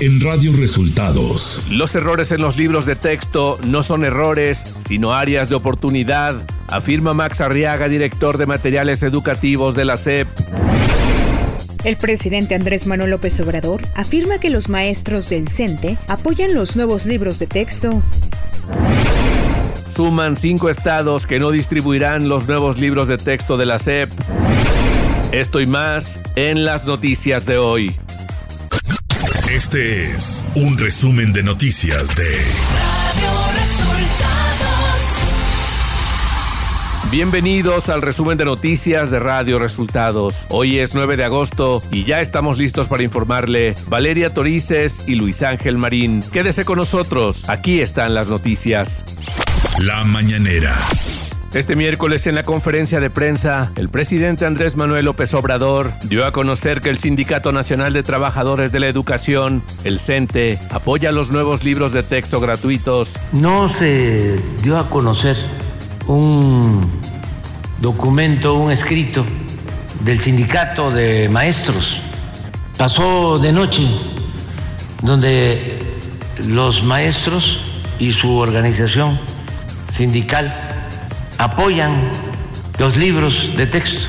en 0.00 0.18
Radio 0.22 0.52
Resultados. 0.56 1.60
Los 1.70 1.94
errores 1.94 2.32
en 2.32 2.40
los 2.40 2.56
libros 2.56 2.86
de 2.86 2.96
texto 2.96 3.58
no 3.62 3.82
son 3.82 4.04
errores, 4.04 4.66
sino 4.86 5.12
áreas 5.12 5.50
de 5.50 5.56
oportunidad, 5.56 6.36
afirma 6.68 7.12
Max 7.12 7.42
Arriaga, 7.42 7.86
director 7.88 8.38
de 8.38 8.46
materiales 8.46 9.02
educativos 9.02 9.74
de 9.74 9.84
la 9.84 9.98
SEP. 9.98 10.26
El 11.84 11.96
presidente 11.96 12.54
Andrés 12.54 12.86
Manuel 12.86 13.10
López 13.10 13.38
Obrador 13.40 13.82
afirma 13.94 14.38
que 14.38 14.48
los 14.48 14.70
maestros 14.70 15.28
del 15.28 15.48
CENTE 15.48 15.98
apoyan 16.08 16.54
los 16.54 16.76
nuevos 16.76 17.04
libros 17.04 17.38
de 17.38 17.46
texto. 17.46 18.02
Suman 19.86 20.36
cinco 20.36 20.70
estados 20.70 21.26
que 21.26 21.38
no 21.38 21.50
distribuirán 21.50 22.28
los 22.28 22.48
nuevos 22.48 22.78
libros 22.78 23.06
de 23.06 23.18
texto 23.18 23.58
de 23.58 23.66
la 23.66 23.78
SEP. 23.78 24.10
Esto 25.32 25.60
y 25.60 25.66
más 25.66 26.20
en 26.36 26.64
las 26.64 26.86
noticias 26.86 27.44
de 27.44 27.58
hoy. 27.58 27.96
Este 29.50 30.12
es 30.12 30.44
un 30.54 30.78
resumen 30.78 31.32
de 31.32 31.42
noticias 31.42 32.14
de 32.14 32.22
Radio 32.22 33.30
Resultados. 33.58 34.30
Bienvenidos 37.10 37.88
al 37.88 38.00
resumen 38.00 38.38
de 38.38 38.44
noticias 38.44 39.10
de 39.10 39.18
Radio 39.18 39.58
Resultados. 39.58 40.46
Hoy 40.50 40.78
es 40.78 40.94
9 40.94 41.16
de 41.16 41.24
agosto 41.24 41.82
y 41.90 42.04
ya 42.04 42.20
estamos 42.20 42.58
listos 42.58 42.86
para 42.86 43.02
informarle 43.02 43.74
Valeria 43.88 44.32
Torices 44.32 45.02
y 45.08 45.16
Luis 45.16 45.42
Ángel 45.42 45.78
Marín. 45.78 46.22
Quédese 46.32 46.64
con 46.64 46.78
nosotros, 46.78 47.48
aquí 47.48 47.80
están 47.80 48.14
las 48.14 48.28
noticias. 48.28 49.04
La 49.80 50.04
mañanera. 50.04 50.76
Este 51.52 51.74
miércoles 51.74 52.28
en 52.28 52.36
la 52.36 52.44
conferencia 52.44 53.00
de 53.00 53.10
prensa, 53.10 53.72
el 53.74 53.88
presidente 53.88 54.46
Andrés 54.46 54.76
Manuel 54.76 55.06
López 55.06 55.34
Obrador 55.34 55.92
dio 56.04 56.24
a 56.24 56.30
conocer 56.30 56.80
que 56.80 56.90
el 56.90 56.98
Sindicato 56.98 57.50
Nacional 57.50 57.92
de 57.92 58.04
Trabajadores 58.04 58.70
de 58.70 58.78
la 58.78 58.86
Educación, 58.86 59.60
el 59.82 59.98
CENTE, 59.98 60.60
apoya 60.70 61.10
los 61.10 61.32
nuevos 61.32 61.64
libros 61.64 61.90
de 61.90 62.04
texto 62.04 62.38
gratuitos. 62.38 63.18
No 63.32 63.68
se 63.68 64.40
dio 64.62 64.78
a 64.78 64.88
conocer 64.88 65.36
un 66.06 66.88
documento, 67.80 68.54
un 68.54 68.70
escrito 68.70 69.26
del 70.04 70.20
sindicato 70.20 70.92
de 70.92 71.28
maestros. 71.28 72.00
Pasó 72.78 73.40
de 73.40 73.50
noche, 73.50 73.88
donde 75.02 75.82
los 76.46 76.84
maestros 76.84 77.60
y 77.98 78.12
su 78.12 78.36
organización 78.36 79.18
sindical 79.92 80.69
apoyan 81.40 81.90
los 82.78 82.98
libros 82.98 83.56
de 83.56 83.66
texto. 83.66 84.06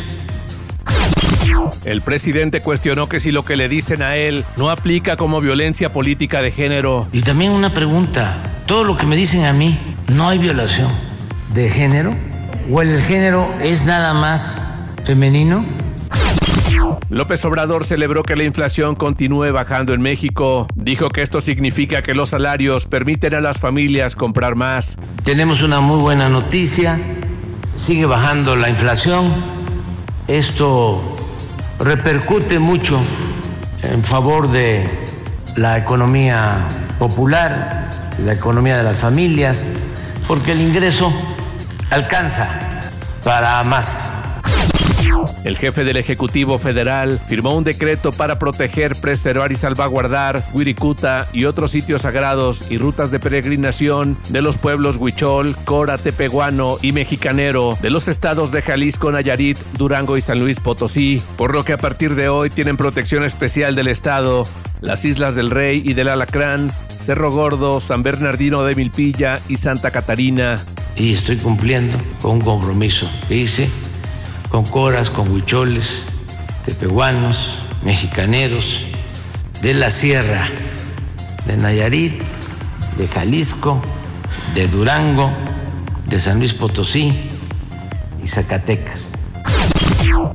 El 1.86 2.02
presidente 2.02 2.62
cuestionó 2.62 3.08
que 3.08 3.22
si 3.22 3.32
lo 3.32 3.46
que 3.46 3.56
le 3.56 3.70
dicen 3.70 4.02
a 4.02 4.18
él 4.18 4.44
no 4.58 4.70
aplica 4.70 5.16
como 5.16 5.40
violencia 5.40 5.94
política 5.94 6.42
de 6.42 6.52
género. 6.52 7.08
Y 7.14 7.22
también 7.22 7.52
una 7.52 7.74
pregunta, 7.74 8.36
¿todo 8.66 8.84
lo 8.84 8.98
que 8.98 9.06
me 9.06 9.16
dicen 9.16 9.46
a 9.46 9.54
mí 9.54 9.80
no 10.10 10.28
hay 10.28 10.40
violación 10.40 10.92
de 11.54 11.70
género? 11.70 12.16
¿O 12.70 12.82
el 12.82 13.02
género 13.02 13.50
es 13.62 13.86
nada 13.86 14.14
más 14.14 14.62
femenino? 15.06 15.66
López 17.10 17.44
Obrador 17.46 17.84
celebró 17.84 18.24
que 18.24 18.36
la 18.36 18.44
inflación 18.44 18.96
continúe 18.96 19.52
bajando 19.52 19.94
en 19.94 20.02
México. 20.02 20.68
Dijo 20.76 21.10
que 21.10 21.22
esto 21.22 21.42
significa 21.42 22.02
que 22.02 22.14
los 22.14 22.30
salarios 22.30 22.88
permiten 22.88 23.36
a 23.36 23.42
las 23.42 23.60
familias 23.60 24.16
comprar 24.16 24.56
más. 24.56 24.98
Tenemos 25.24 25.62
una 25.62 25.82
muy 25.82 26.00
buena 26.00 26.30
noticia. 26.30 27.00
Sigue 27.82 28.06
bajando 28.06 28.56
la 28.56 28.70
inflación. 28.70 29.34
Esto 30.28 31.02
repercute 31.80 32.60
mucho 32.60 33.02
en 33.82 34.04
favor 34.04 34.52
de 34.52 34.88
la 35.56 35.80
economía 35.80 36.68
popular, 37.00 37.90
la 38.24 38.34
economía 38.34 38.78
de 38.78 38.84
las 38.84 39.00
familias, 39.00 39.68
porque 40.28 40.52
el 40.52 40.62
ingreso 40.62 41.12
alcanza 41.90 42.50
para 43.24 43.64
más. 43.64 44.12
El 45.44 45.58
jefe 45.58 45.84
del 45.84 45.98
Ejecutivo 45.98 46.58
Federal 46.58 47.20
firmó 47.28 47.56
un 47.56 47.64
decreto 47.64 48.12
para 48.12 48.38
proteger, 48.38 48.96
preservar 48.96 49.52
y 49.52 49.56
salvaguardar 49.56 50.44
Wirikuta 50.54 51.28
y 51.34 51.46
otros 51.46 51.72
sitios 51.72 52.04
sagrados 52.04 52.66
y 52.70 52.78
rutas 52.78 53.12
de 53.12 53.20
peregrinación 53.20 54.18
de 54.30 54.42
los 54.42 54.58
pueblos 54.58 54.98
Huichol, 54.98 55.56
Cora, 55.66 55.98
Tepehuano 55.98 56.78
y 56.82 56.92
Mexicanero 56.92 57.78
de 57.82 57.90
los 57.90 58.08
estados 58.08 58.52
de 58.52 58.62
Jalisco, 58.62 59.12
Nayarit, 59.12 59.58
Durango 59.78 60.18
y 60.18 60.22
San 60.22 60.40
Luis 60.40 60.60
Potosí, 60.60 61.22
por 61.38 61.54
lo 61.54 61.66
que 61.66 61.74
a 61.74 61.78
partir 61.78 62.16
de 62.16 62.30
hoy 62.30 62.50
tienen 62.50 62.78
protección 62.78 63.24
especial 63.24 63.76
del 63.76 63.88
Estado 63.88 64.48
las 64.82 65.06
Islas 65.06 65.36
del 65.36 65.52
Rey 65.52 65.82
y 65.86 65.94
del 65.94 66.10
Alacrán, 66.10 66.72
Cerro 67.00 67.32
Gordo, 67.32 67.80
San 67.80 68.04
Bernardino 68.04 68.64
de 68.64 68.76
Milpilla 68.76 69.40
y 69.48 69.58
Santa 69.58 69.92
Catarina. 69.92 70.60
Y 70.96 71.14
estoy 71.14 71.38
cumpliendo 71.38 71.98
con 72.22 72.32
un 72.32 72.42
compromiso 72.42 73.10
hice 73.30 73.70
con 74.52 74.66
coras, 74.66 75.10
con 75.10 75.32
huicholes, 75.32 76.04
tepehuanos, 76.66 77.60
mexicaneros, 77.84 78.84
de 79.62 79.74
la 79.74 79.90
sierra, 79.90 80.46
de 81.46 81.56
Nayarit, 81.56 82.22
de 82.98 83.08
Jalisco, 83.08 83.82
de 84.54 84.68
Durango, 84.68 85.32
de 86.08 86.20
San 86.20 86.40
Luis 86.40 86.54
Potosí 86.54 87.30
y 88.22 88.28
Zacatecas. 88.28 89.14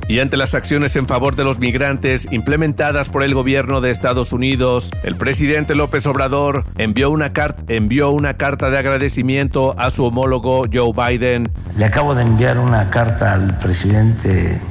Y 0.07 0.19
ante 0.19 0.37
las 0.37 0.55
acciones 0.55 0.95
en 0.95 1.05
favor 1.05 1.35
de 1.35 1.43
los 1.43 1.59
migrantes 1.59 2.27
implementadas 2.31 3.09
por 3.09 3.23
el 3.23 3.33
gobierno 3.33 3.81
de 3.81 3.91
Estados 3.91 4.31
Unidos, 4.31 4.89
el 5.03 5.15
presidente 5.15 5.75
López 5.75 6.05
Obrador 6.07 6.63
envió 6.77 7.09
una, 7.09 7.31
envió 7.67 8.11
una 8.11 8.35
carta 8.35 8.69
de 8.69 8.77
agradecimiento 8.77 9.75
a 9.77 9.89
su 9.89 10.05
homólogo 10.05 10.65
Joe 10.71 10.93
Biden. 10.93 11.51
Le 11.75 11.85
acabo 11.85 12.15
de 12.15 12.23
enviar 12.23 12.57
una 12.57 12.89
carta 12.89 13.33
al 13.33 13.57
presidente 13.57 14.61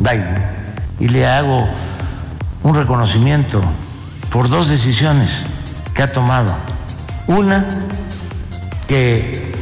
Biden 0.00 0.44
y 0.98 1.08
le 1.08 1.26
hago 1.26 1.68
un 2.62 2.74
reconocimiento 2.74 3.62
por 4.32 4.48
dos 4.48 4.68
decisiones 4.68 5.44
que 5.94 6.02
ha 6.02 6.12
tomado. 6.12 6.54
Una, 7.26 7.66
que 8.88 9.52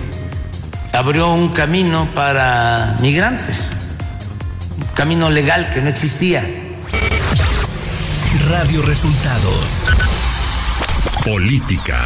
abrió 0.93 1.33
un 1.33 1.51
camino 1.51 2.09
para 2.15 2.97
migrantes 3.01 3.73
camino 4.99 5.31
legal 5.31 5.73
que 5.73 5.81
no 5.81 5.91
existía. 5.91 6.45
Radio 8.49 8.83
Resultados. 8.83 9.87
Política. 11.25 11.99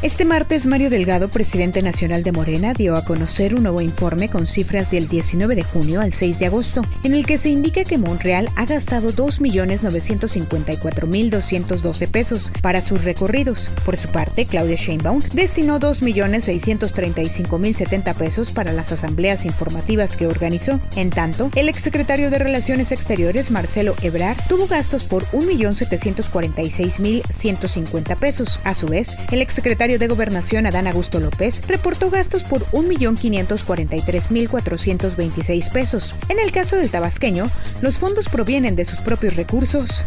Este 0.00 0.24
martes, 0.24 0.66
Mario 0.66 0.90
Delgado, 0.90 1.28
presidente 1.28 1.82
nacional 1.82 2.22
de 2.22 2.30
Morena, 2.30 2.72
dio 2.72 2.94
a 2.94 3.04
conocer 3.04 3.56
un 3.56 3.64
nuevo 3.64 3.80
informe 3.80 4.30
con 4.30 4.46
cifras 4.46 4.92
del 4.92 5.08
19 5.08 5.56
de 5.56 5.64
junio 5.64 6.00
al 6.00 6.12
6 6.12 6.38
de 6.38 6.46
agosto, 6.46 6.82
en 7.02 7.14
el 7.14 7.26
que 7.26 7.36
se 7.36 7.48
indica 7.48 7.82
que 7.82 7.98
Monreal 7.98 8.48
ha 8.54 8.64
gastado 8.64 9.12
2.954.212 9.12 12.08
pesos 12.08 12.52
para 12.62 12.80
sus 12.80 13.02
recorridos. 13.02 13.70
Por 13.84 13.96
su 13.96 14.08
parte, 14.10 14.46
Claudia 14.46 14.76
Sheinbaum 14.76 15.20
destinó 15.32 15.80
2.635.070 15.80 18.14
pesos 18.14 18.52
para 18.52 18.72
las 18.72 18.92
asambleas 18.92 19.44
informativas 19.44 20.16
que 20.16 20.28
organizó. 20.28 20.78
En 20.94 21.10
tanto, 21.10 21.50
el 21.56 21.68
exsecretario 21.68 22.30
de 22.30 22.38
Relaciones 22.38 22.92
Exteriores, 22.92 23.50
Marcelo 23.50 23.96
Ebrard, 24.00 24.38
tuvo 24.48 24.68
gastos 24.68 25.02
por 25.02 25.24
1.746.150 25.32 28.16
pesos. 28.18 28.60
A 28.64 28.74
su 28.74 28.86
vez, 28.86 29.16
el 29.32 29.40
exsecretario 29.40 29.98
de 29.98 30.08
Gobernación 30.08 30.66
Adán 30.66 30.86
Augusto 30.86 31.20
López 31.20 31.62
reportó 31.66 32.10
gastos 32.10 32.42
por 32.42 32.66
1.543.426 32.72 35.72
pesos. 35.72 36.14
En 36.28 36.38
el 36.38 36.52
caso 36.52 36.76
del 36.76 36.90
tabasqueño, 36.90 37.50
los 37.80 37.98
fondos 37.98 38.28
provienen 38.28 38.76
de 38.76 38.84
sus 38.84 39.00
propios 39.00 39.36
recursos. 39.36 40.04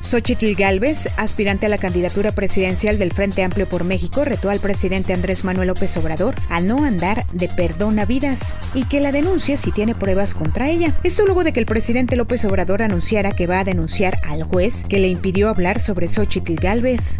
Xochitl 0.00 0.54
Galvez, 0.56 1.08
aspirante 1.16 1.66
a 1.66 1.68
la 1.68 1.78
candidatura 1.78 2.32
presidencial 2.32 2.98
del 2.98 3.12
Frente 3.12 3.44
Amplio 3.44 3.68
por 3.68 3.84
México, 3.84 4.24
retó 4.24 4.50
al 4.50 4.58
presidente 4.58 5.12
Andrés 5.12 5.44
Manuel 5.44 5.68
López 5.68 5.96
Obrador 5.96 6.34
a 6.48 6.60
no 6.60 6.84
andar 6.84 7.24
de 7.32 7.48
perdón 7.48 7.98
a 7.98 8.06
vidas 8.06 8.56
y 8.74 8.84
que 8.84 9.00
la 9.00 9.12
denuncie 9.12 9.56
si 9.56 9.72
tiene 9.72 9.94
pruebas 9.94 10.34
contra 10.34 10.68
ella. 10.68 10.98
Esto 11.04 11.24
luego 11.26 11.44
de 11.44 11.52
que 11.52 11.60
el 11.60 11.66
presidente 11.66 12.16
López 12.16 12.44
Obrador 12.44 12.82
anunciara 12.82 13.32
que 13.32 13.46
va 13.46 13.60
a 13.60 13.64
denunciar 13.64 14.18
al 14.24 14.42
juez 14.42 14.84
que 14.88 14.98
le 14.98 15.08
impidió 15.08 15.48
hablar 15.48 15.80
sobre 15.80 16.08
Xochitl 16.08 16.54
Galvez. 16.54 17.18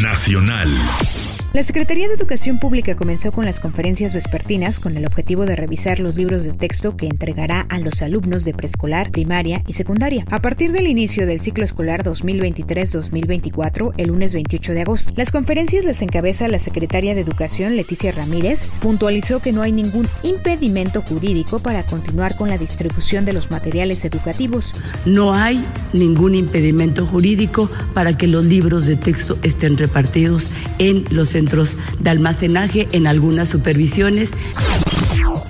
Nacional. 0.00 0.70
La 1.56 1.62
Secretaría 1.62 2.06
de 2.06 2.12
Educación 2.12 2.58
Pública 2.58 2.96
comenzó 2.96 3.32
con 3.32 3.46
las 3.46 3.60
conferencias 3.60 4.12
vespertinas 4.12 4.78
con 4.78 4.94
el 4.94 5.06
objetivo 5.06 5.46
de 5.46 5.56
revisar 5.56 6.00
los 6.00 6.14
libros 6.14 6.44
de 6.44 6.52
texto 6.52 6.98
que 6.98 7.06
entregará 7.06 7.60
a 7.70 7.78
los 7.78 8.02
alumnos 8.02 8.44
de 8.44 8.52
preescolar, 8.52 9.10
primaria 9.10 9.62
y 9.66 9.72
secundaria 9.72 10.26
a 10.30 10.42
partir 10.42 10.72
del 10.72 10.86
inicio 10.86 11.26
del 11.26 11.40
ciclo 11.40 11.64
escolar 11.64 12.04
2023-2024 12.04 13.94
el 13.96 14.08
lunes 14.08 14.34
28 14.34 14.74
de 14.74 14.82
agosto. 14.82 15.14
Las 15.16 15.30
conferencias 15.30 15.86
las 15.86 16.02
encabeza 16.02 16.46
la 16.48 16.58
secretaria 16.58 17.14
de 17.14 17.22
Educación 17.22 17.74
Leticia 17.78 18.12
Ramírez, 18.12 18.68
puntualizó 18.82 19.40
que 19.40 19.52
no 19.54 19.62
hay 19.62 19.72
ningún 19.72 20.06
impedimento 20.24 21.00
jurídico 21.00 21.60
para 21.60 21.84
continuar 21.84 22.36
con 22.36 22.50
la 22.50 22.58
distribución 22.58 23.24
de 23.24 23.32
los 23.32 23.50
materiales 23.50 24.04
educativos. 24.04 24.74
No 25.06 25.32
hay 25.32 25.64
ningún 25.94 26.34
impedimento 26.34 27.06
jurídico 27.06 27.70
para 27.94 28.14
que 28.18 28.26
los 28.26 28.44
libros 28.44 28.84
de 28.84 28.96
texto 28.96 29.38
estén 29.42 29.78
repartidos 29.78 30.48
en 30.78 31.06
los 31.08 31.30
centros 31.30 31.45
de 31.46 32.10
almacenaje 32.10 32.88
en 32.92 33.06
algunas 33.06 33.48
supervisiones. 33.48 34.30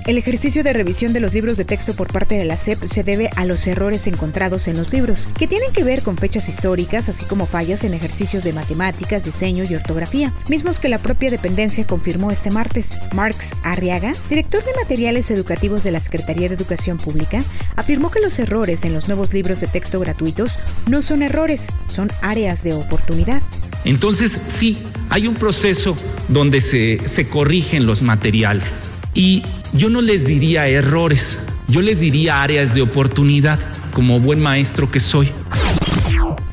El 0.07 0.19
ejercicio 0.19 0.63
de 0.63 0.73
revisión 0.73 1.13
de 1.13 1.19
los 1.19 1.35
libros 1.35 1.57
de 1.57 1.65
texto 1.65 1.95
por 1.95 2.13
parte 2.13 2.37
de 2.37 2.45
la 2.45 2.57
SEP 2.57 2.85
se 2.85 3.03
debe 3.03 3.29
a 3.35 3.45
los 3.45 3.67
errores 3.67 4.07
encontrados 4.07 4.69
en 4.69 4.77
los 4.77 4.93
libros, 4.93 5.29
que 5.37 5.49
tienen 5.49 5.73
que 5.73 5.83
ver 5.83 6.03
con 6.03 6.17
fechas 6.17 6.49
históricas, 6.49 7.09
así 7.09 7.25
como 7.25 7.47
fallas 7.47 7.83
en 7.83 7.93
ejercicios 7.93 8.45
de 8.45 8.53
matemáticas, 8.53 9.25
diseño 9.25 9.65
y 9.69 9.75
ortografía, 9.75 10.33
mismos 10.49 10.79
que 10.79 10.89
la 10.89 10.99
propia 10.99 11.33
dependencia 11.33 11.85
confirmó 11.89 12.31
este 12.31 12.53
martes. 12.53 12.99
Marx 13.15 13.57
Arriaga, 13.65 14.13
director 14.29 14.63
de 14.65 14.75
materiales 14.81 15.29
educativos 15.33 15.83
de 15.83 15.91
la 15.91 16.01
Secretaría 16.01 16.49
de 16.49 16.55
Educación 16.55 16.99
Pública, 16.99 17.43
afirmó 17.75 18.13
que 18.13 18.21
los 18.21 18.39
errores 18.39 18.85
en 18.85 18.95
los 18.95 19.09
nuevos 19.09 19.35
libros 19.35 19.61
de 19.61 19.67
texto 19.67 19.99
gratuitos 19.99 20.61
no 20.89 21.03
son 21.03 21.23
errores, 21.23 21.73
son 21.89 22.13
áreas 22.23 22.63
de 22.63 22.75
oportunidad. 22.75 23.43
Entonces, 23.87 24.39
sí, 24.49 24.77
hay 25.09 25.27
un 25.27 25.35
proceso 25.35 25.97
donde 26.29 26.61
se, 26.61 27.01
se 27.07 27.29
corrigen 27.29 27.87
los 27.87 28.03
materiales. 28.03 28.85
Y 29.15 29.43
yo 29.73 29.89
no 29.89 30.03
les 30.03 30.27
diría 30.27 30.69
errores, 30.69 31.39
yo 31.69 31.81
les 31.81 32.01
diría 32.01 32.43
áreas 32.43 32.75
de 32.75 32.83
oportunidad, 32.83 33.59
como 33.93 34.21
buen 34.21 34.41
maestro 34.41 34.91
que 34.91 35.01
soy. 35.01 35.31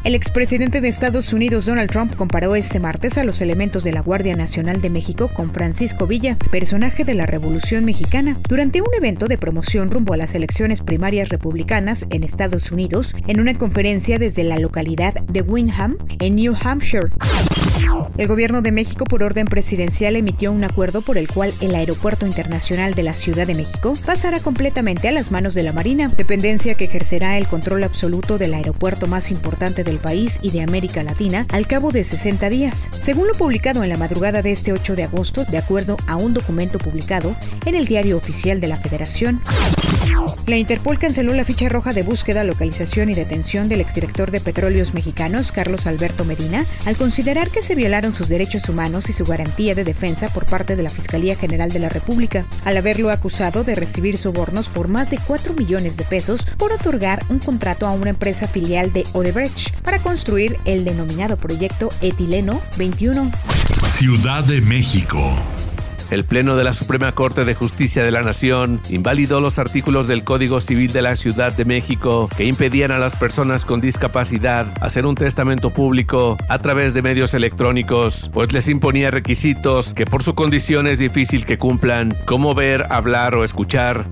El 0.03 0.15
expresidente 0.15 0.81
de 0.81 0.89
Estados 0.89 1.31
Unidos, 1.31 1.65
Donald 1.65 1.89
Trump, 1.89 2.13
comparó 2.17 2.57
este 2.57 2.81
martes 2.81 3.17
a 3.17 3.23
los 3.23 3.39
elementos 3.39 3.85
de 3.85 3.93
la 3.93 4.01
Guardia 4.01 4.35
Nacional 4.35 4.81
de 4.81 4.89
México 4.89 5.29
con 5.29 5.53
Francisco 5.53 6.07
Villa, 6.07 6.37
personaje 6.51 7.05
de 7.05 7.13
la 7.13 7.25
Revolución 7.25 7.85
Mexicana, 7.85 8.37
durante 8.49 8.81
un 8.81 8.93
evento 8.97 9.29
de 9.29 9.37
promoción 9.37 9.89
rumbo 9.89 10.11
a 10.11 10.17
las 10.17 10.35
elecciones 10.35 10.81
primarias 10.81 11.29
republicanas 11.29 12.05
en 12.09 12.25
Estados 12.25 12.73
Unidos, 12.73 13.15
en 13.27 13.39
una 13.39 13.57
conferencia 13.57 14.19
desde 14.19 14.43
la 14.43 14.59
localidad 14.59 15.13
de 15.13 15.41
Windham, 15.41 15.97
en 16.19 16.35
New 16.35 16.53
Hampshire. 16.61 17.07
El 18.17 18.27
gobierno 18.27 18.61
de 18.61 18.71
México, 18.71 19.05
por 19.05 19.23
orden 19.23 19.47
presidencial, 19.47 20.15
emitió 20.15 20.51
un 20.51 20.63
acuerdo 20.63 21.01
por 21.01 21.17
el 21.17 21.27
cual 21.27 21.53
el 21.61 21.73
Aeropuerto 21.73 22.27
Internacional 22.27 22.93
de 22.93 23.03
la 23.03 23.13
Ciudad 23.13 23.47
de 23.47 23.55
México 23.55 23.97
pasará 24.05 24.39
completamente 24.39 25.07
a 25.07 25.11
las 25.11 25.31
manos 25.31 25.53
de 25.53 25.63
la 25.63 25.73
Marina, 25.73 26.09
dependencia 26.09 26.75
que 26.75 26.85
ejercerá 26.85 27.37
el 27.37 27.47
control 27.47 27.83
absoluto 27.83 28.37
del 28.37 28.53
aeropuerto 28.53 29.07
más 29.07 29.31
importante 29.31 29.83
del 29.83 29.97
país 29.97 30.39
y 30.41 30.51
de 30.51 30.61
América 30.61 31.03
Latina 31.03 31.45
al 31.49 31.65
cabo 31.65 31.91
de 31.91 32.03
60 32.03 32.49
días. 32.49 32.89
Según 32.99 33.27
lo 33.27 33.33
publicado 33.33 33.83
en 33.83 33.89
la 33.89 33.97
madrugada 33.97 34.41
de 34.41 34.51
este 34.51 34.73
8 34.73 34.95
de 34.95 35.03
agosto, 35.03 35.43
de 35.45 35.57
acuerdo 35.57 35.97
a 36.07 36.15
un 36.15 36.33
documento 36.33 36.77
publicado 36.77 37.35
en 37.65 37.75
el 37.75 37.85
Diario 37.85 38.17
Oficial 38.17 38.61
de 38.61 38.67
la 38.67 38.77
Federación, 38.77 39.41
la 40.45 40.57
Interpol 40.57 40.99
canceló 40.99 41.33
la 41.33 41.45
ficha 41.45 41.69
roja 41.69 41.93
de 41.93 42.03
búsqueda, 42.03 42.43
localización 42.43 43.09
y 43.09 43.13
detención 43.13 43.69
del 43.69 43.81
exdirector 43.81 44.31
de 44.31 44.41
Petróleos 44.41 44.93
Mexicanos, 44.93 45.51
Carlos 45.51 45.87
Alberto 45.87 46.25
Medina, 46.25 46.65
al 46.85 46.97
considerar 46.97 47.49
que 47.49 47.61
se 47.61 47.75
violaron 47.75 48.13
sus 48.13 48.27
derechos 48.27 48.67
humanos 48.67 49.09
y 49.09 49.13
su 49.13 49.25
garantía 49.25 49.73
de 49.75 49.83
defensa 49.83 50.29
por 50.29 50.45
parte 50.45 50.75
de 50.75 50.83
la 50.83 50.89
Fiscalía 50.89 51.35
General 51.35 51.71
de 51.71 51.79
la 51.79 51.89
República, 51.89 52.45
al 52.65 52.75
haberlo 52.75 53.09
acusado 53.09 53.63
de 53.63 53.75
recibir 53.75 54.17
sobornos 54.17 54.69
por 54.69 54.87
más 54.89 55.09
de 55.09 55.19
4 55.25 55.53
millones 55.53 55.95
de 55.97 56.03
pesos 56.03 56.45
por 56.57 56.73
otorgar 56.73 57.23
un 57.29 57.39
contrato 57.39 57.87
a 57.87 57.91
una 57.91 58.09
empresa 58.09 58.47
filial 58.47 58.91
de 58.91 59.05
Odebrecht 59.13 59.71
para 59.81 59.99
construir 59.99 60.57
el 60.65 60.83
denominado 60.83 61.37
proyecto 61.37 61.89
Etileno 62.01 62.61
21. 62.77 63.31
Ciudad 63.87 64.43
de 64.43 64.59
México. 64.59 65.33
El 66.13 66.25
Pleno 66.25 66.55
de 66.55 66.63
la 66.63 66.73
Suprema 66.73 67.11
Corte 67.11 67.43
de 67.43 67.55
Justicia 67.55 68.05
de 68.05 68.11
la 68.11 68.21
Nación 68.21 68.79
invalidó 68.89 69.41
los 69.41 69.57
artículos 69.57 70.07
del 70.07 70.23
Código 70.23 70.61
Civil 70.61 70.93
de 70.93 71.01
la 71.01 71.15
Ciudad 71.15 71.51
de 71.51 71.65
México 71.65 72.29
que 72.37 72.45
impedían 72.45 72.91
a 72.91 72.99
las 72.99 73.15
personas 73.15 73.65
con 73.65 73.81
discapacidad 73.81 74.67
hacer 74.79 75.07
un 75.07 75.15
testamento 75.15 75.71
público 75.71 76.37
a 76.49 76.59
través 76.59 76.93
de 76.93 77.01
medios 77.01 77.33
electrónicos, 77.33 78.29
pues 78.31 78.53
les 78.53 78.69
imponía 78.69 79.09
requisitos 79.09 79.95
que 79.95 80.05
por 80.05 80.21
su 80.21 80.35
condición 80.35 80.85
es 80.85 80.99
difícil 80.99 81.45
que 81.45 81.57
cumplan, 81.57 82.15
como 82.25 82.53
ver, 82.53 82.85
hablar 82.91 83.33
o 83.33 83.43
escuchar. 83.43 84.05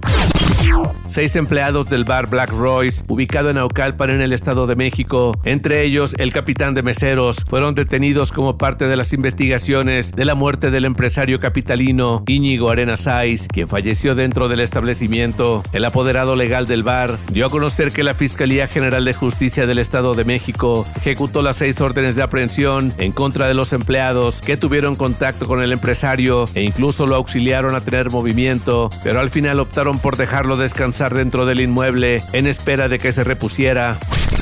Seis 1.06 1.36
empleados 1.36 1.90
del 1.90 2.06
bar 2.06 2.28
Black 2.28 2.52
Royce, 2.52 3.04
ubicado 3.10 3.50
en 3.50 3.58
Aucalpan 3.58 4.12
en 4.12 4.22
el 4.22 4.32
Estado 4.32 4.66
de 4.66 4.78
México, 4.78 5.38
entre 5.44 5.84
ellos 5.84 6.16
el 6.20 6.32
capitán 6.32 6.74
de 6.74 6.84
meseros, 6.84 7.44
fueron 7.46 7.76
detenidos 7.76 8.32
como 8.32 8.58
parte 8.58 8.88
de 8.88 8.96
las 8.96 9.12
investigaciones 9.12 10.14
de 10.14 10.24
la 10.24 10.36
muerte 10.36 10.72
del 10.72 10.86
empresario 10.86 11.40
capitalino 11.40 12.24
Íñigo 12.28 12.70
Arena 12.70 12.96
Saiz, 12.96 13.48
quien 13.50 13.68
falleció 13.68 14.16
dentro 14.16 14.48
del 14.48 14.62
establecimiento. 14.62 15.64
El 15.74 15.84
apoderado 15.84 16.38
legal 16.38 16.66
del 16.66 16.84
bar 16.84 17.18
dio 17.32 17.46
a 17.46 17.50
conocer 17.50 17.92
que 17.92 18.04
la 18.04 18.14
Fiscalía 18.14 18.68
General 18.68 19.04
de 19.04 19.14
Justicia 19.14 19.68
del 19.68 19.80
Estado 19.80 20.16
de 20.16 20.24
México 20.24 20.86
ejecutó 20.96 21.42
las 21.42 21.58
seis 21.58 21.82
órdenes 21.82 22.16
de 22.16 22.24
aprehensión 22.24 22.94
en 22.98 23.12
contra 23.12 23.50
de 23.50 23.54
los 23.54 23.74
empleados 23.74 24.40
que 24.40 24.56
tuvieron 24.56 24.96
contacto 24.96 25.46
con 25.46 25.62
el 25.62 25.74
empresario 25.74 26.48
e 26.54 26.64
incluso 26.64 27.06
lo 27.06 27.16
auxiliaron 27.16 27.76
a 27.76 27.82
tener 27.82 28.12
movimiento, 28.12 28.90
pero 29.04 29.20
al 29.20 29.30
final 29.30 29.60
optaron 29.60 30.00
por 30.00 30.16
dejarlo 30.16 30.61
descansar 30.62 31.14
dentro 31.14 31.46
del 31.46 31.60
inmueble 31.60 32.24
en 32.34 32.48
espera 32.48 32.88
de 32.88 33.00
que 33.00 33.12
se 33.12 33.24
repusiera. 33.24 33.98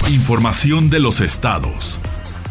Información 0.10 0.90
de 0.90 1.00
los 1.00 1.22
estados. 1.22 2.00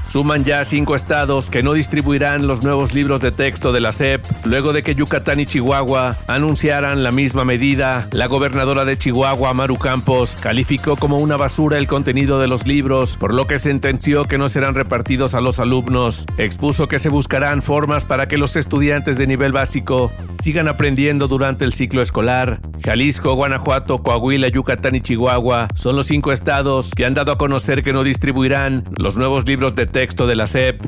Suman 0.08 0.42
ya 0.42 0.64
cinco 0.64 0.94
estados 0.94 1.50
que 1.50 1.62
no 1.62 1.74
distribuirán 1.74 2.46
los 2.46 2.62
nuevos 2.62 2.94
libros 2.94 3.20
de 3.20 3.30
texto 3.30 3.72
de 3.72 3.80
la 3.80 3.92
SEP 3.92 4.24
luego 4.46 4.72
de 4.72 4.82
que 4.82 4.94
Yucatán 4.94 5.38
y 5.38 5.44
Chihuahua 5.44 6.16
anunciaran 6.28 7.02
la 7.02 7.10
misma 7.10 7.44
medida. 7.44 8.08
La 8.12 8.26
gobernadora 8.26 8.86
de 8.86 8.96
Chihuahua, 8.96 9.52
Maru 9.52 9.76
Campos, 9.76 10.34
calificó 10.34 10.96
como 10.96 11.18
una 11.18 11.36
basura 11.36 11.76
el 11.76 11.86
contenido 11.86 12.40
de 12.40 12.46
los 12.46 12.66
libros, 12.66 13.18
por 13.18 13.34
lo 13.34 13.46
que 13.46 13.58
sentenció 13.58 14.24
que 14.24 14.38
no 14.38 14.48
serán 14.48 14.74
repartidos 14.74 15.34
a 15.34 15.42
los 15.42 15.60
alumnos. 15.60 16.24
Expuso 16.38 16.88
que 16.88 16.98
se 16.98 17.10
buscarán 17.10 17.60
formas 17.60 18.06
para 18.06 18.28
que 18.28 18.38
los 18.38 18.56
estudiantes 18.56 19.18
de 19.18 19.26
nivel 19.26 19.52
básico 19.52 20.10
sigan 20.42 20.68
aprendiendo 20.68 21.28
durante 21.28 21.66
el 21.66 21.74
ciclo 21.74 22.00
escolar. 22.00 22.60
Jalisco, 22.82 23.34
Guanajuato, 23.34 24.02
Coahuila, 24.02 24.48
Yucatán 24.48 24.94
y 24.94 25.02
Chihuahua 25.02 25.68
son 25.74 25.96
los 25.96 26.06
cinco 26.06 26.32
estados 26.32 26.92
que 26.96 27.04
han 27.04 27.12
dado 27.12 27.32
a 27.32 27.36
conocer 27.36 27.82
que 27.82 27.92
no 27.92 28.04
distribuirán 28.04 28.84
los 28.96 29.18
nuevos 29.18 29.46
libros 29.46 29.76
de 29.76 29.84
texto 29.84 29.97
texto 29.98 30.28
de 30.28 30.36
la 30.36 30.46
SEP. 30.46 30.80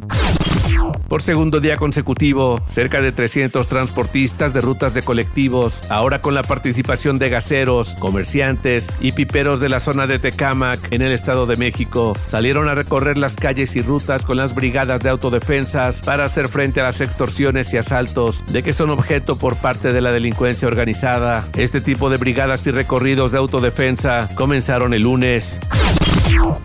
Por 1.09 1.21
segundo 1.21 1.59
día 1.59 1.77
consecutivo, 1.77 2.61
cerca 2.69 3.01
de 3.01 3.11
300 3.11 3.67
transportistas 3.67 4.53
de 4.55 4.61
rutas 4.61 4.95
de 4.95 5.03
colectivos, 5.03 5.83
ahora 5.91 6.21
con 6.21 6.33
la 6.33 6.45
participación 6.45 7.19
de 7.19 7.29
gaseros, 7.29 7.97
comerciantes 7.97 8.89
y 9.01 9.11
piperos 9.11 9.59
de 9.59 9.69
la 9.69 9.81
zona 9.81 10.07
de 10.07 10.21
Tecámac 10.21 10.79
en 10.93 11.03
el 11.03 11.11
Estado 11.11 11.47
de 11.47 11.57
México, 11.57 12.17
salieron 12.23 12.69
a 12.69 12.77
recorrer 12.77 13.19
las 13.19 13.35
calles 13.35 13.75
y 13.75 13.83
rutas 13.83 14.25
con 14.25 14.37
las 14.37 14.55
brigadas 14.55 15.01
de 15.01 15.09
autodefensas 15.09 16.03
para 16.03 16.27
hacer 16.27 16.47
frente 16.47 16.79
a 16.79 16.85
las 16.85 17.01
extorsiones 17.01 17.75
y 17.75 17.79
asaltos 17.79 18.45
de 18.47 18.63
que 18.63 18.73
son 18.73 18.91
objeto 18.91 19.37
por 19.37 19.57
parte 19.57 19.93
de 19.93 20.03
la 20.03 20.13
delincuencia 20.13 20.69
organizada. 20.69 21.49
Este 21.57 21.81
tipo 21.81 22.11
de 22.11 22.17
brigadas 22.17 22.65
y 22.69 22.71
recorridos 22.71 23.33
de 23.33 23.39
autodefensa 23.39 24.29
comenzaron 24.37 24.95
el 24.95 25.03
lunes. 25.03 25.59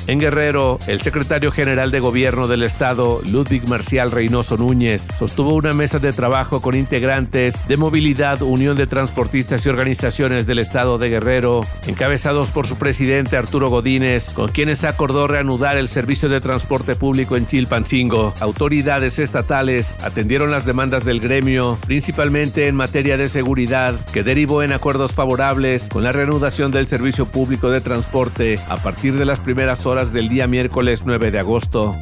En 0.08 0.20
Guerrero, 0.20 0.78
el 0.86 1.02
secretario 1.02 1.52
general 1.52 1.90
de 1.90 2.00
gobierno 2.00 2.48
del 2.48 2.62
estado, 2.62 3.22
Ludwig 3.32 3.68
Marcial 3.68 4.12
Reynoso 4.12 4.56
Núñez, 4.56 5.08
sostuvo 5.18 5.56
una 5.56 5.74
mesa 5.74 5.98
de 5.98 6.14
trabajo 6.14 6.62
con 6.62 6.76
integrantes 6.76 7.68
de 7.68 7.76
Movilidad, 7.76 8.44
Unión 8.44 8.78
de 8.78 8.86
Transportistas 8.86 9.66
y 9.66 9.70
Organizaciones 9.70 10.46
del 10.46 10.60
estado 10.60 11.00
de 11.00 11.10
Guerrero, 11.10 11.66
encabezados 11.88 12.52
por 12.52 12.68
su 12.68 12.76
presidente 12.76 13.36
Arturo 13.36 13.70
Godínez, 13.70 14.30
con 14.30 14.52
quienes 14.52 14.84
acordó 14.86 15.26
reanudar 15.26 15.76
el 15.78 15.88
servicio 15.88 16.30
de 16.30 16.40
transporte 16.40 16.96
público 16.96 17.36
en 17.36 17.48
Chilpancingo. 17.48 18.36
Autoridades 18.40 19.18
estatales 19.18 19.96
atendieron 20.04 20.52
las 20.52 20.68
demandas 20.68 21.04
del 21.06 21.20
gremio, 21.20 21.80
principalmente 21.88 22.68
en 22.68 22.76
materia 22.76 23.18
de 23.18 23.28
seguridad, 23.28 23.96
que 24.14 24.24
derivó 24.24 24.62
en 24.62 24.72
acuerdos 24.72 25.16
favorables 25.16 25.90
con 25.90 26.04
la 26.04 26.12
reanudación 26.12 26.72
del 26.72 26.86
servicio 26.86 27.26
público 27.26 27.72
de 27.72 27.82
transporte 27.82 28.60
a 28.70 28.78
partir 28.78 29.16
de 29.16 29.26
las 29.26 29.40
primeras 29.40 29.55
horas 29.86 30.12
del 30.12 30.28
día 30.28 30.48
miércoles 30.48 31.04
9 31.06 31.32
de 31.32 31.40
agosto. 31.40 31.96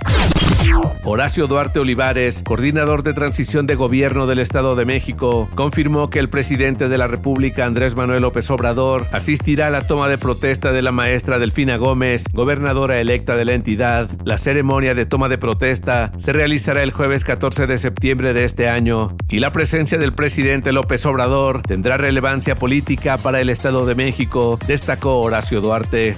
Horacio 1.03 1.45
Duarte 1.45 1.79
Olivares, 1.79 2.41
coordinador 2.41 3.03
de 3.03 3.13
transición 3.13 3.67
de 3.67 3.75
gobierno 3.75 4.25
del 4.25 4.39
Estado 4.39 4.75
de 4.75 4.85
México, 4.85 5.47
confirmó 5.53 6.09
que 6.09 6.19
el 6.19 6.29
presidente 6.29 6.89
de 6.89 6.97
la 6.97 7.05
República, 7.07 7.65
Andrés 7.65 7.95
Manuel 7.95 8.23
López 8.23 8.49
Obrador, 8.49 9.05
asistirá 9.11 9.67
a 9.67 9.69
la 9.69 9.85
toma 9.85 10.07
de 10.07 10.17
protesta 10.17 10.71
de 10.71 10.81
la 10.81 10.91
maestra 10.91 11.37
Delfina 11.37 11.77
Gómez, 11.77 12.25
gobernadora 12.33 12.99
electa 12.99 13.35
de 13.35 13.45
la 13.45 13.53
entidad. 13.53 14.09
La 14.23 14.37
ceremonia 14.37 14.95
de 14.95 15.05
toma 15.05 15.29
de 15.29 15.37
protesta 15.37 16.11
se 16.17 16.33
realizará 16.33 16.81
el 16.81 16.91
jueves 16.91 17.23
14 17.23 17.67
de 17.67 17.77
septiembre 17.77 18.33
de 18.33 18.45
este 18.45 18.67
año 18.67 19.15
y 19.29 19.39
la 19.39 19.51
presencia 19.51 19.99
del 19.99 20.13
presidente 20.13 20.71
López 20.71 21.05
Obrador 21.05 21.61
tendrá 21.61 21.97
relevancia 21.97 22.55
política 22.55 23.17
para 23.17 23.41
el 23.41 23.49
Estado 23.49 23.85
de 23.85 23.95
México, 23.95 24.57
destacó 24.65 25.19
Horacio 25.19 25.61
Duarte. 25.61 26.17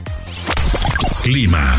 Clima. 1.25 1.75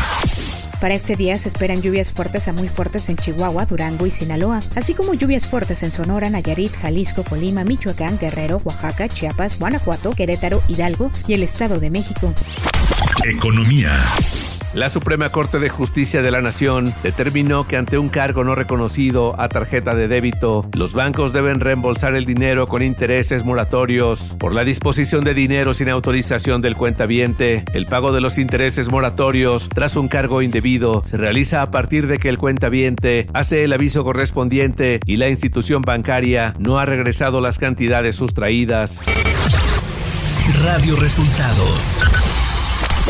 Para 0.81 0.95
este 0.95 1.15
día 1.15 1.39
se 1.39 1.47
esperan 1.47 1.81
lluvias 1.81 2.11
fuertes 2.11 2.49
a 2.49 2.51
muy 2.51 2.67
fuertes 2.67 3.07
en 3.07 3.15
Chihuahua, 3.15 3.65
Durango 3.65 4.05
y 4.05 4.11
Sinaloa, 4.11 4.61
así 4.75 4.93
como 4.93 5.13
lluvias 5.13 5.47
fuertes 5.47 5.83
en 5.83 5.93
Sonora, 5.93 6.29
Nayarit, 6.29 6.73
Jalisco, 6.73 7.23
Colima, 7.23 7.63
Michoacán, 7.63 8.19
Guerrero, 8.19 8.61
Oaxaca, 8.65 9.07
Chiapas, 9.07 9.57
Guanajuato, 9.57 10.11
Querétaro, 10.11 10.61
Hidalgo 10.67 11.11
y 11.29 11.33
el 11.33 11.43
Estado 11.43 11.79
de 11.79 11.89
México. 11.89 12.33
Economía. 13.23 13.97
La 14.73 14.89
Suprema 14.89 15.29
Corte 15.29 15.59
de 15.59 15.69
Justicia 15.69 16.21
de 16.21 16.29
la 16.29 16.41
Nación 16.41 16.93
determinó 17.01 17.65
que 17.65 17.77
ante 17.77 17.97
un 17.97 18.09
cargo 18.09 18.43
no 18.43 18.53
reconocido 18.53 19.39
a 19.39 19.49
tarjeta 19.49 19.95
de 19.95 20.07
débito, 20.07 20.69
los 20.73 20.93
bancos 20.93 21.33
deben 21.33 21.59
reembolsar 21.59 22.15
el 22.15 22.25
dinero 22.25 22.67
con 22.67 22.83
intereses 22.83 23.43
moratorios. 23.43 24.35
Por 24.39 24.53
la 24.53 24.63
disposición 24.63 25.23
de 25.23 25.33
dinero 25.33 25.73
sin 25.73 25.89
autorización 25.89 26.61
del 26.61 26.75
cuentaviente, 26.75 27.63
el 27.73 27.85
pago 27.85 28.11
de 28.11 28.21
los 28.21 28.37
intereses 28.37 28.91
moratorios 28.91 29.69
tras 29.69 29.95
un 29.95 30.09
cargo 30.09 30.41
indebido 30.41 31.03
se 31.05 31.17
realiza 31.17 31.61
a 31.61 31.71
partir 31.71 32.07
de 32.07 32.19
que 32.19 32.29
el 32.29 32.37
cuentaviente 32.37 33.27
hace 33.33 33.63
el 33.63 33.73
aviso 33.73 34.03
correspondiente 34.03 34.99
y 35.05 35.15
la 35.15 35.29
institución 35.29 35.81
bancaria 35.81 36.53
no 36.59 36.77
ha 36.77 36.85
regresado 36.85 37.41
las 37.41 37.57
cantidades 37.57 38.15
sustraídas. 38.15 39.05
Radio 40.61 40.95
Resultados. 40.97 42.01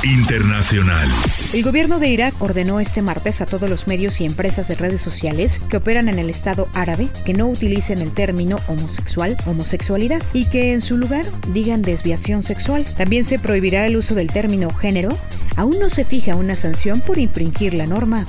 Internacional. 0.04 1.08
El 1.54 1.63
gobierno 1.63 2.00
de 2.00 2.10
Irak 2.10 2.36
ordenó 2.39 2.82
este 2.82 3.01
martes 3.01 3.39
a 3.39 3.46
todos 3.46 3.70
los 3.70 3.88
medios 3.88 4.20
y 4.20 4.25
empresas 4.25 4.68
de 4.68 4.75
redes 4.75 5.00
sociales 5.00 5.62
que 5.70 5.77
operan 5.77 6.10
en 6.10 6.20
el 6.20 6.30
Estado 6.30 6.68
árabe 6.74 7.08
que 7.25 7.34
no 7.34 7.48
utilicen 7.48 8.00
el 8.00 8.13
término 8.13 8.60
homosexual, 8.68 9.38
homosexualidad, 9.46 10.22
y 10.34 10.46
que 10.46 10.74
en 10.74 10.82
su 10.82 10.98
lugar 10.98 11.25
digan 11.54 11.82
desviación 11.82 12.44
sexual. 12.44 12.84
También 12.98 13.24
se 13.24 13.39
prohibirá 13.39 13.88
el 13.88 13.96
uso 13.96 14.13
del 14.13 14.30
término 14.30 14.74
género. 14.74 15.18
Aún 15.56 15.80
no 15.80 15.89
se 15.89 16.04
fija 16.04 16.36
una 16.36 16.56
sanción 16.56 17.00
por 17.00 17.18
infringir 17.18 17.74
la 17.74 17.88
norma. 17.88 18.27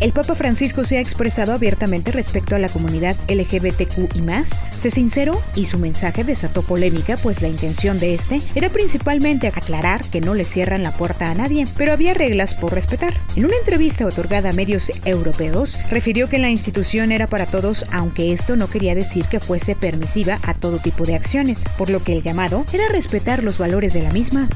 El 0.00 0.14
Papa 0.14 0.34
Francisco 0.34 0.84
se 0.84 0.96
ha 0.96 1.00
expresado 1.00 1.52
abiertamente 1.52 2.10
respecto 2.10 2.56
a 2.56 2.58
la 2.58 2.70
comunidad 2.70 3.16
LGBTQ 3.28 4.16
y 4.16 4.22
más. 4.22 4.64
Se 4.74 4.90
sinceró 4.90 5.38
y 5.54 5.66
su 5.66 5.78
mensaje 5.78 6.24
desató 6.24 6.62
polémica, 6.62 7.18
pues 7.18 7.42
la 7.42 7.48
intención 7.48 7.98
de 7.98 8.14
este 8.14 8.40
era 8.54 8.70
principalmente 8.70 9.48
aclarar 9.48 10.02
que 10.06 10.22
no 10.22 10.32
le 10.32 10.46
cierran 10.46 10.82
la 10.82 10.92
puerta 10.92 11.30
a 11.30 11.34
nadie, 11.34 11.66
pero 11.76 11.92
había 11.92 12.14
reglas 12.14 12.54
por 12.54 12.72
respetar. 12.72 13.12
En 13.36 13.44
una 13.44 13.56
entrevista 13.56 14.06
otorgada 14.06 14.50
a 14.50 14.54
medios 14.54 14.90
europeos, 15.04 15.78
refirió 15.90 16.30
que 16.30 16.38
la 16.38 16.48
institución 16.48 17.12
era 17.12 17.26
para 17.26 17.44
todos, 17.44 17.84
aunque 17.92 18.32
esto 18.32 18.56
no 18.56 18.70
quería 18.70 18.94
decir 18.94 19.26
que 19.26 19.38
fuese 19.38 19.76
permisiva 19.76 20.38
a 20.44 20.54
todo 20.54 20.78
tipo 20.78 21.04
de 21.04 21.16
acciones, 21.16 21.64
por 21.76 21.90
lo 21.90 22.02
que 22.02 22.14
el 22.14 22.22
llamado 22.22 22.64
era 22.72 22.88
respetar 22.88 23.44
los 23.44 23.58
valores 23.58 23.92
de 23.92 24.02
la 24.02 24.12
misma. 24.14 24.48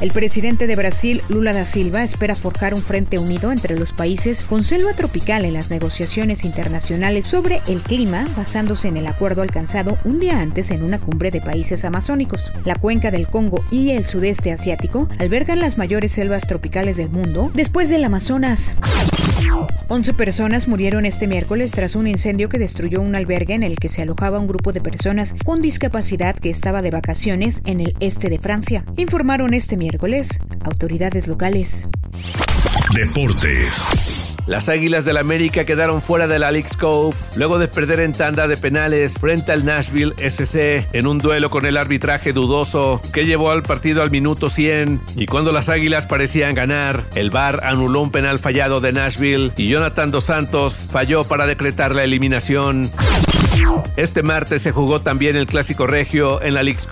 El 0.00 0.12
presidente 0.12 0.66
de 0.66 0.76
Brasil, 0.76 1.22
Lula 1.28 1.54
da 1.54 1.64
Silva, 1.64 2.04
espera 2.04 2.34
forjar 2.34 2.74
un 2.74 2.82
frente 2.82 3.18
unido 3.18 3.50
entre 3.50 3.78
los 3.78 3.92
países 3.92 4.42
con 4.42 4.62
selva 4.62 4.92
tropical 4.92 5.46
en 5.46 5.54
las 5.54 5.70
negociaciones 5.70 6.44
internacionales 6.44 7.26
sobre 7.26 7.62
el 7.66 7.82
clima, 7.82 8.26
basándose 8.36 8.88
en 8.88 8.98
el 8.98 9.06
acuerdo 9.06 9.40
alcanzado 9.40 9.98
un 10.04 10.20
día 10.20 10.40
antes 10.40 10.70
en 10.70 10.82
una 10.82 11.00
cumbre 11.00 11.30
de 11.30 11.40
países 11.40 11.84
amazónicos. 11.84 12.52
La 12.66 12.74
cuenca 12.74 13.10
del 13.10 13.26
Congo 13.28 13.64
y 13.70 13.92
el 13.92 14.04
sudeste 14.04 14.52
asiático 14.52 15.08
albergan 15.18 15.60
las 15.60 15.78
mayores 15.78 16.12
selvas 16.12 16.46
tropicales 16.46 16.98
del 16.98 17.08
mundo 17.08 17.50
después 17.54 17.88
del 17.88 18.04
Amazonas. 18.04 18.76
11 19.88 20.14
personas 20.14 20.68
murieron 20.68 21.06
este 21.06 21.26
miércoles 21.26 21.70
tras 21.70 21.94
un 21.94 22.06
incendio 22.06 22.48
que 22.48 22.58
destruyó 22.58 23.00
un 23.00 23.14
albergue 23.14 23.54
en 23.54 23.62
el 23.62 23.76
que 23.76 23.88
se 23.88 24.02
alojaba 24.02 24.40
un 24.40 24.48
grupo 24.48 24.72
de 24.72 24.80
personas 24.80 25.34
con 25.44 25.62
discapacidad 25.62 26.34
que 26.34 26.50
estaba 26.50 26.82
de 26.82 26.90
vacaciones 26.90 27.62
en 27.64 27.80
el 27.80 27.94
este 28.00 28.28
de 28.28 28.38
Francia, 28.38 28.84
informaron 28.96 29.35
este 29.36 29.76
miércoles 29.76 30.40
autoridades 30.64 31.28
locales. 31.28 31.86
Deportes. 32.94 34.34
Las 34.46 34.68
Águilas 34.68 35.04
del 35.04 35.18
América 35.18 35.64
quedaron 35.64 36.00
fuera 36.00 36.26
de 36.26 36.38
la 36.38 36.50
League's 36.50 36.76
Cup 36.76 37.14
luego 37.34 37.58
de 37.58 37.68
perder 37.68 38.00
en 38.00 38.12
tanda 38.12 38.48
de 38.48 38.56
penales 38.56 39.18
frente 39.18 39.52
al 39.52 39.64
Nashville 39.64 40.14
SC 40.16 40.86
en 40.92 41.06
un 41.06 41.18
duelo 41.18 41.50
con 41.50 41.66
el 41.66 41.76
arbitraje 41.76 42.32
dudoso 42.32 43.02
que 43.12 43.26
llevó 43.26 43.50
al 43.50 43.62
partido 43.62 44.02
al 44.02 44.10
minuto 44.10 44.48
100 44.48 45.00
y 45.16 45.26
cuando 45.26 45.52
las 45.52 45.68
Águilas 45.68 46.06
parecían 46.06 46.54
ganar, 46.54 47.04
el 47.14 47.30
VAR 47.30 47.60
anuló 47.64 48.00
un 48.00 48.10
penal 48.10 48.38
fallado 48.38 48.80
de 48.80 48.92
Nashville 48.92 49.52
y 49.56 49.68
Jonathan 49.68 50.10
Dos 50.10 50.24
Santos 50.24 50.86
falló 50.90 51.24
para 51.24 51.46
decretar 51.46 51.94
la 51.94 52.04
eliminación. 52.04 52.90
Este 53.96 54.22
martes 54.22 54.62
se 54.62 54.72
jugó 54.72 55.00
también 55.00 55.36
el 55.36 55.46
Clásico 55.46 55.86
Regio 55.86 56.42
en 56.42 56.54
la 56.54 56.62
League's. 56.62 56.88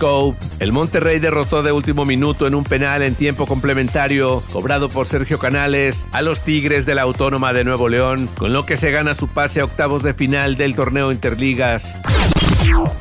El 0.59 0.71
Monterrey 0.71 1.19
derrotó 1.19 1.63
de 1.63 1.71
último 1.71 2.05
minuto 2.05 2.47
en 2.47 2.55
un 2.55 2.63
penal 2.63 3.01
en 3.01 3.15
tiempo 3.15 3.45
complementario, 3.45 4.43
cobrado 4.51 4.89
por 4.89 5.07
Sergio 5.07 5.39
Canales, 5.39 6.05
a 6.11 6.21
los 6.21 6.41
Tigres 6.41 6.85
de 6.85 6.95
la 6.95 7.03
Autónoma 7.03 7.53
de 7.53 7.63
Nuevo 7.63 7.89
León, 7.89 8.29
con 8.37 8.53
lo 8.53 8.65
que 8.65 8.77
se 8.77 8.91
gana 8.91 9.13
su 9.13 9.27
pase 9.27 9.61
a 9.61 9.65
octavos 9.65 10.03
de 10.03 10.13
final 10.13 10.57
del 10.57 10.75
torneo 10.75 11.11
Interligas. 11.11 11.97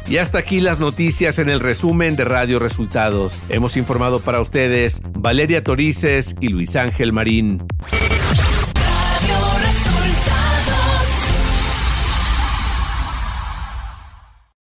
Y 0.07 0.19
hasta 0.19 0.39
aquí 0.39 0.61
las 0.61 0.81
noticias 0.81 1.39
en 1.39 1.49
el 1.49 1.61
resumen 1.61 2.17
de 2.17 2.25
Radio 2.25 2.59
Resultados. 2.59 3.41
Hemos 3.49 3.77
informado 3.77 4.21
para 4.21 4.41
ustedes 4.41 5.01
Valeria 5.19 5.65
Torices 5.65 6.37
y 6.41 6.49
Luis 6.49 6.77
Ángel 6.77 7.13
Marín. 7.13 7.63